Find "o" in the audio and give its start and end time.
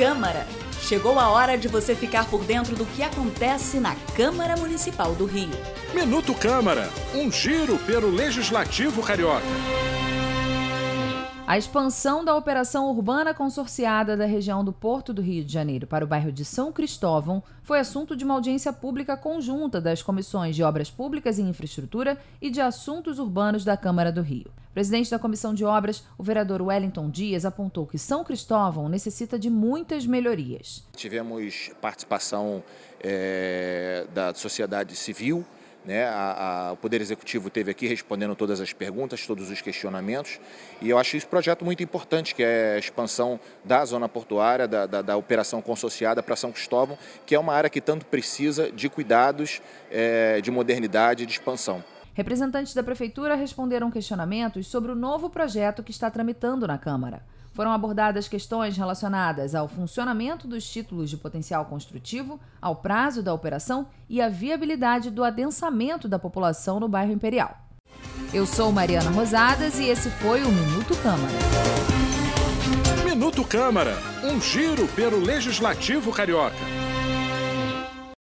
16.02-16.08, 26.16-26.22, 36.72-36.76, 54.92-54.96, 70.42-70.48